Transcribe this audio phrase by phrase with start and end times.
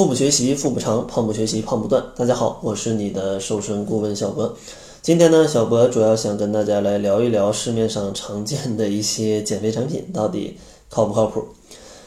[0.00, 2.02] 腹部学习腹部长，胖不学习胖不断。
[2.16, 4.56] 大家好，我是你的瘦身顾问小博。
[5.02, 10.56] 今天呢，小博主要想跟大家来聊一聊市面上常见的一些减肥产品到底
[10.88, 11.44] 靠不靠谱。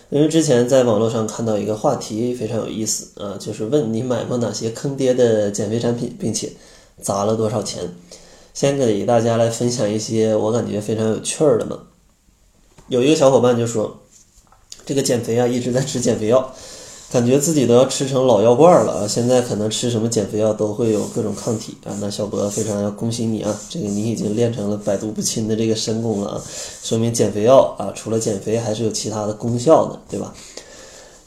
[0.09, 6.51] 因为之前在网络上看到一个话题非常有意思啊，就是问你买过哪些坑爹的减肥产品，并且
[6.99, 7.87] 砸了多少钱。
[8.55, 11.77] 先给大家来分享一些我感觉非常有趣儿的嘛。
[12.87, 13.99] 有一个小伙伴就说，
[14.83, 16.55] 这个减肥啊一直在吃减肥药。
[17.13, 19.07] 感觉自己都要吃成老药罐了啊！
[19.07, 21.93] 现在可能吃什么减肥药都会有各种抗体啊。
[22.01, 26.41] 那小博非常要恭喜你啊，这个你已经练成了百毒不侵的这个神功了啊，
[26.81, 30.33] 说明减肥药啊除了减肥还是有其他的功效的，对吧？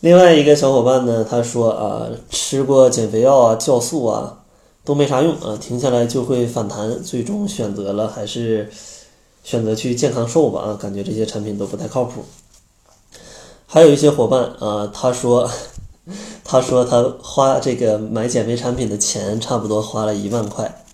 [0.00, 4.40] 另外一个小伙伴呢，他说啊，吃过减肥药啊、酵素啊
[4.84, 8.68] 都没啥用啊，停下来就会反弹，最终选择了还是
[9.44, 12.24] 选择去健康瘦吧啊，感觉这些产品都不太靠谱。
[13.66, 15.50] 还有一些伙伴啊，他说。
[16.48, 20.84] 他说他花这个买减肥产品的钱差不多花了一万块，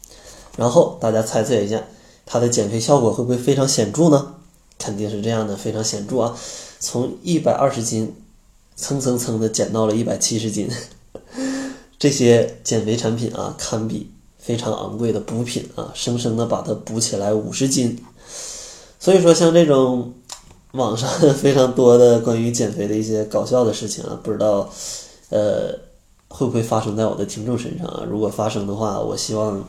[0.56, 1.82] 然后大家猜测一下，
[2.24, 4.36] 他的减肥效果会不会非常显著呢？
[4.78, 6.34] 肯定是这样的，非常显著啊！
[6.80, 8.16] 从一百二十斤
[8.74, 10.70] 蹭蹭蹭的减到了一百七十斤，
[12.00, 18.02] 这些减肥产品啊，堪比非常昂贵的补品啊，生生的把它补起来五十斤。
[18.98, 20.14] 所以说，像这种。
[20.72, 24.68] 网上 非常多的关于减肥的一些搞笑的事情啊，不知道，
[25.28, 25.78] 呃，
[26.28, 28.04] 会不会发生在我的听众身上啊？
[28.10, 29.62] 如果发生的话，我希望，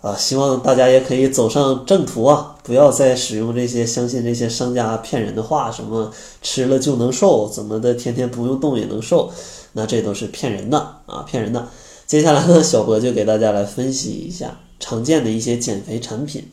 [0.00, 6.10] 啊，希望大家也可以走上正途啊，不要再使用这些相信这些商家骗人的话，什么
[6.40, 9.30] 吃了就能瘦，怎么的，天天不用动也能瘦，
[9.74, 11.68] 那这都是骗人的啊，骗人的。
[12.06, 16.48] 接下来呢，小博就给大家来分析一下常见的一些减肥产品，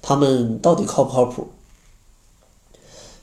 [0.00, 1.48] 他们到底靠不靠谱？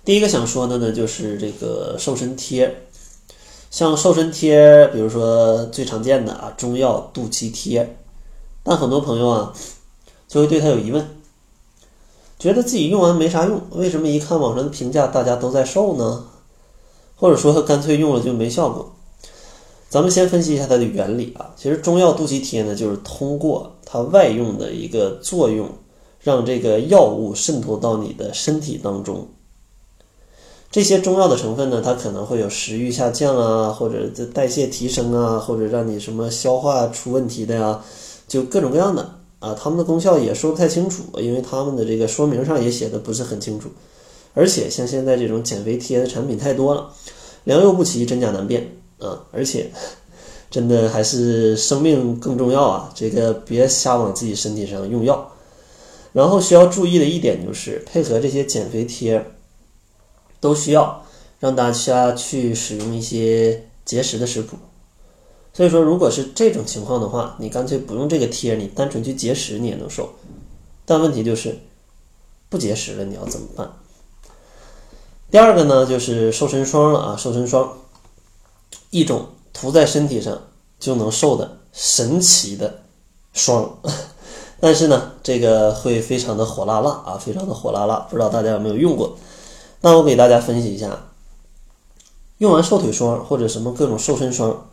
[0.10, 2.82] 第一个想说的呢，就是这个瘦身贴，
[3.70, 7.96] 像瘦身贴，比如说最常见的啊，中药肚脐贴，
[8.64, 9.54] 但很多朋友啊，
[10.28, 11.08] 就会对它有疑问，
[12.40, 16.26] 觉得自己用完没啥用，为什么一看网上的评价，大家都在瘦呢？
[17.16, 18.92] 或者说干脆用了就没效果？
[19.90, 25.70] 咱们先分析一下它的原理啊，其实中药肚脐贴呢，就是通过它外用的一个作用，
[26.20, 29.28] 让这个药物渗透到你的身体当中。
[30.72, 37.84] 这些中药的成分呢，它可能会有食欲下降啊，或者这代谢提升啊，或者让你什么消化出问题的呀，
[38.28, 43.70] 就各种各样的啊，它们的功效也说不太清楚，因为他们的这个说明上也写的不是很清楚。
[44.36, 46.88] 而且像现在这种减肥贴的产品太多了，
[47.46, 48.70] 良莠不齐，真假难辨
[49.00, 49.26] 啊！
[49.32, 49.72] 而且
[50.52, 55.32] 真的还是生命更重要啊，这个别瞎往自己身体上用药。
[56.14, 59.26] 然后需要注意的一点就是配合这些减肥贴。
[60.40, 61.04] 都需要
[61.40, 64.58] 让大家去使用一些节食的食谱，
[65.54, 70.10] 所以说，如果是这种情况的话，你干脆不用这个贴，你单纯去节食，你也能瘦。
[70.86, 71.60] 但问题就是
[72.50, 73.72] 不节食了，你要怎么办？
[75.32, 77.78] 第二个呢，就是瘦身霜了啊，瘦身霜，
[78.90, 80.42] 一种涂在身体上
[80.80, 82.82] 就能瘦的神奇的
[83.34, 83.78] 霜，
[84.60, 89.16] 但是呢，这个会非常的火辣辣啊，非常的火辣辣，不知道大家有没有用过？
[89.82, 91.06] 那我给大家分析一下，
[92.40, 94.68] 用完瘦腿霜或者什么各种瘦身霜，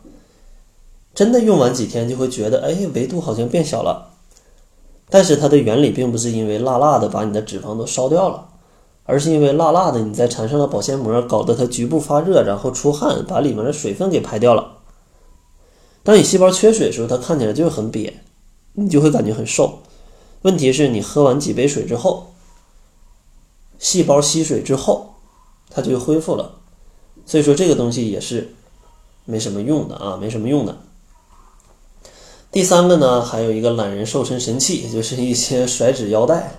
[1.15, 4.13] 真的用完几天就会觉得，哎，维度好像变小了。
[5.09, 8.49] 但是它的原理并不是因为辣辣的把你的脂肪都烧掉了，
[9.05, 14.79] 而是因为辣辣的你在缠上了保鲜膜，搞得它局部发热，然后出汗，把里面的水分给排掉了。
[16.03, 18.11] 当你细胞缺水的时候，它看起来就很瘪，
[18.73, 19.79] 你就会感觉很瘦。
[20.41, 22.27] 问题是你喝完几杯水之后。
[23.79, 25.13] 细胞吸水之后，
[25.69, 26.51] 它就恢复了，
[27.25, 28.53] 所以说这个东西也是
[29.25, 30.77] 没什么用的啊，没什么用的。
[32.51, 36.51] 第三个呢，还有一个懒人瘦身神器，就是一些甩脂腰带。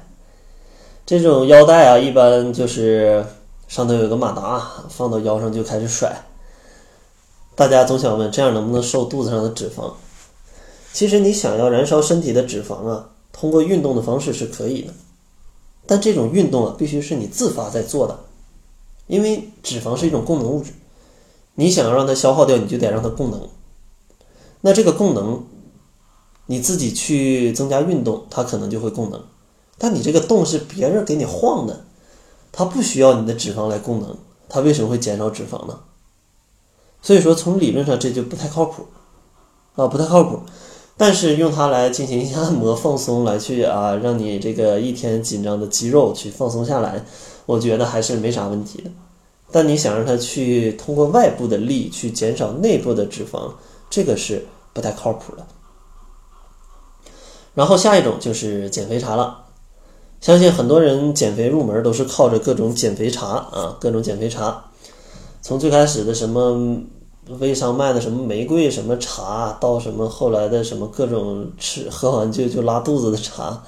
[1.06, 3.24] 这种腰带啊，一般就是
[3.66, 6.24] 上头有个马达，放到腰上就开始甩。
[7.54, 9.90] 大家总想问，这样能不能瘦肚子上的脂肪？
[10.92, 14.92] 其实你想要燃烧身体的脂肪啊，通过运动的方式是可以的。
[15.88, 18.20] 但这种运动啊，必须是你自发在做的，
[19.06, 20.72] 因为脂肪是一种供能物质，
[21.54, 23.48] 你想要让它消耗掉，你就得让它供能。
[24.60, 25.46] 那这个供能，
[26.44, 29.24] 你自己去增加运动，它可能就会供能。
[29.78, 31.86] 但你这个动是别人给你晃的，
[32.52, 34.14] 它不需要你的脂肪来供能，
[34.46, 35.80] 它为什么会减少脂肪呢？
[37.00, 38.86] 所以说，从理论上这就不太靠谱
[39.76, 40.40] 啊，不太靠谱。
[40.98, 47.04] 但是用它来进行一些按摩放松，来去啊，让你这个一天紧张的肌肉去放松下来，
[47.46, 48.90] 我觉得还是没啥问题的。
[49.52, 53.52] 但你想让它去通过外部的力去减少内部的脂肪，
[53.88, 55.46] 这个是不太靠谱的。
[57.54, 59.44] 然后下一种就是减肥茶了，
[60.20, 64.64] 相信很多人减肥入门都是靠着各种减肥茶啊，各种减肥茶，
[65.42, 66.82] 从最开始的什么
[67.38, 73.62] 微商卖的什么玫瑰什么茶，到什么后来的什么各种吃喝完就就拉肚子的茶，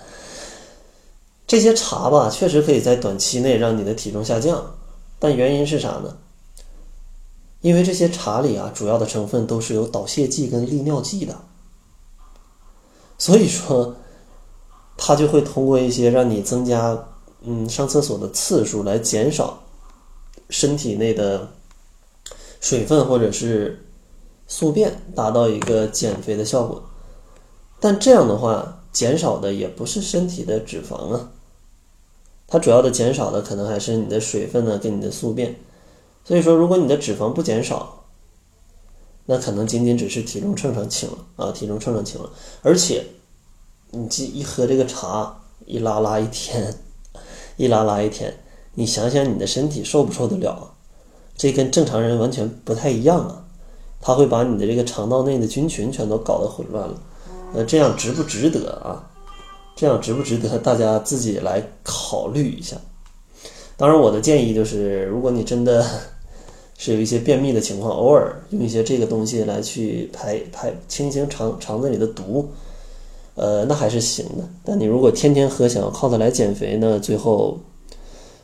[1.47, 4.65] 这些茶吧，确实可以在短期内让你的体重下降。
[5.19, 6.17] 但原因是啥呢？
[7.61, 11.37] 因为这些茶里啊，主要的成分都是有导泻剂跟利尿剂的，
[13.19, 13.95] 所以说，
[14.97, 16.99] 它就会通过一些让你增加
[17.43, 19.63] 嗯上厕所的次数来减少
[20.49, 21.47] 身体内的
[22.61, 23.85] 水分或者是
[24.47, 26.83] 宿便，达到一个减肥的效果。
[27.81, 31.31] 但这样的话，减少的也不是身体的脂肪啊。
[32.47, 35.57] 它主要的减少的可能还是你的水分呢，跟你的宿便。
[36.25, 38.05] 所以说，如果你的脂肪不减少，
[39.25, 42.31] 那可能仅仅只是体重秤上轻了啊，体重秤上轻了。
[42.63, 43.07] 而且，
[43.93, 46.75] 你这一喝这个茶，一拉拉一天，
[47.57, 48.37] 一拉拉一天，
[48.75, 50.75] 你想想你的身体受不受得了啊？
[51.41, 53.43] 这跟正常人完全不太一样啊！
[53.99, 56.95] 它会把你的这个肠道内的菌群全都搞得混乱了。
[57.55, 59.09] 呃，这样值不值得啊？
[59.75, 60.59] 这样值不值得？
[60.59, 62.77] 大家自己来考虑一下。
[63.79, 65.83] 当然，我的建议就是，如果你真的
[66.77, 72.51] 是有一些便秘的情况，偶尔用一些这个东西来去排排清清肠肠子里的毒，
[73.35, 74.47] 呃，那还是行的。
[74.63, 77.59] 但你如果天天喝，想要靠它来减肥呢，最后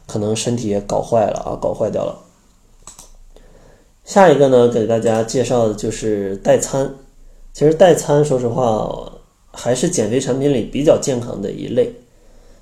[0.07, 2.23] 可能身体也搞坏了啊，搞坏掉了。
[4.07, 6.95] 下一个呢，给大家介绍的就是代餐。
[7.53, 9.13] 其实代餐，说实话。
[9.59, 11.91] 还是减肥产品里比较健康的一类，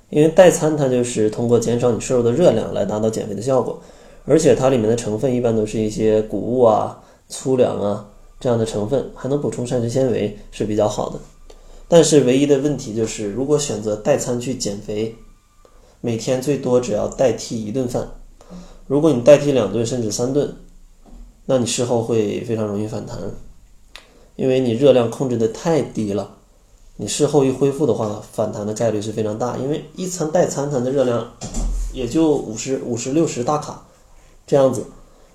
[0.09, 3.77] 因为代餐它就是通过减少你摄入的热量来达到减肥的效果，
[4.23, 8.07] 而且它里面的成分一般都是一些谷物啊、粗粮啊
[8.39, 11.19] 这样的成分，还能补充膳食纤维，是比较好的。
[11.89, 15.13] 但是唯一的问题就是，如果选择代餐去减肥，
[15.99, 18.07] 每天最多只要代替一顿饭，
[18.87, 20.55] 如果你代替两顿甚至三顿，
[21.45, 23.17] 那你事后会非常容易反弹，
[24.35, 26.37] 因为你热量控制的太低了。
[26.97, 31.33] 你事后一恢复的话，反弹的概率是非常大，因为一餐代餐它的热量
[31.93, 33.85] 也就五十五十六十大卡
[34.47, 34.85] 这样子，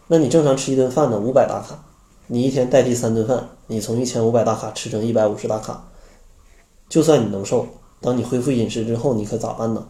[0.08, 1.84] 那你正常吃一顿饭呢五百大卡，
[2.28, 5.86] 你一天代替三顿饭，你从一千五百大卡吃成一百五十大卡，
[6.88, 7.66] 就算你能瘦，
[8.00, 9.86] 当你恢复饮食之后，你可咋办呢？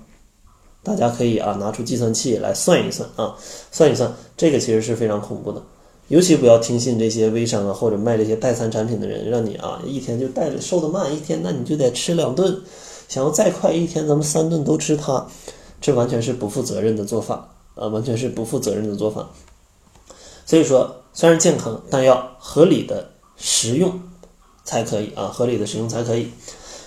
[0.83, 3.37] 大家可以啊拿出计算器来算一算啊，
[3.71, 5.63] 算一算，这个其实是非常恐怖的。
[6.11, 12.63] 尤其不要听信这些微商啊，或者卖这些代餐产品的人，让你啊一天就带着瘦得慢，一天那你就得吃两顿，
[13.07, 15.25] 想要再快一天咱们三顿都吃它，
[15.81, 19.31] 这完全是不负责任的做法啊，完全是不负责任的做法。
[20.45, 24.01] 所以说，虽然健康，但要合理的食用
[24.65, 26.29] 才可以啊，合理的食用才可以。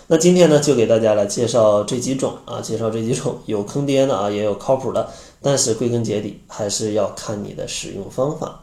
[0.08, 5.10] 那今天呢，就给大家来介绍这几种啊，介绍这几种有坑爹的啊，也有靠谱的，
[5.42, 8.62] 但是归根结底还是要看你的使用方法。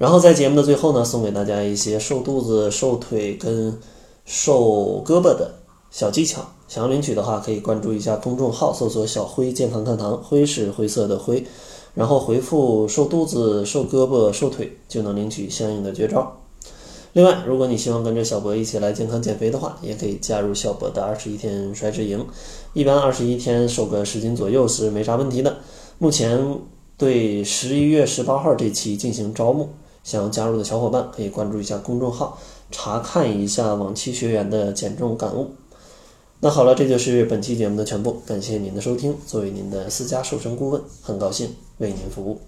[0.00, 3.78] 然后在节目的最后呢，送给大家一些瘦肚子、瘦腿跟
[4.24, 5.56] 瘦胳膊的
[5.90, 6.40] 小技巧。
[6.68, 11.44] 想要领取的话，可以关注一下公众号，搜索“小辉健康课堂”，辉是灰色的灰，
[11.92, 16.34] 然后回复“瘦肚子、瘦胳膊、瘦腿”就能领取相应的绝招。
[17.12, 22.26] 另外，如果你希望跟着小博一起来健康减肥的话，也可以加入小博的二十一天甩脂营，
[22.72, 25.58] 一般二十一天瘦个十斤左右是没啥问题的。
[25.98, 26.56] 目前
[26.96, 29.68] 对十一月十八号这期进行招募。
[30.02, 32.38] 想要加入的小伙伴可以关注一下公众号，
[32.70, 35.50] 查看一下往期学员的减重感悟。
[36.40, 39.14] 那好了，这就是本期节目的全部，感谢您的收听。
[39.26, 42.40] 作为您的私家瘦身顾问，很高兴为您服务。